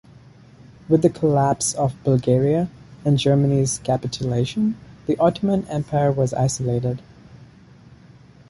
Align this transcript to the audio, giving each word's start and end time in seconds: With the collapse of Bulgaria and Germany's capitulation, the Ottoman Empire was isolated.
With 0.89 1.03
the 1.03 1.11
collapse 1.11 1.75
of 1.75 1.93
Bulgaria 2.03 2.71
and 3.05 3.19
Germany's 3.19 3.77
capitulation, 3.83 4.75
the 5.05 5.15
Ottoman 5.19 5.63
Empire 5.67 6.11
was 6.11 6.33
isolated. 6.33 7.03